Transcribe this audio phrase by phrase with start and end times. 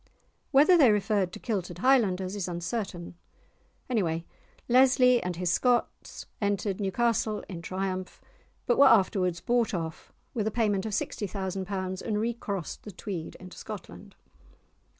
[0.49, 3.13] Whether they referred to kilted Highlanders is uncertain.
[3.87, 4.25] Anyway,
[4.67, 8.19] Leslie and his Scots entered Newcastle in triumph,
[8.65, 13.59] but were afterwards bought off with a payment of £60,000 and recrossed the Tweed into
[13.59, 14.15] Scotland.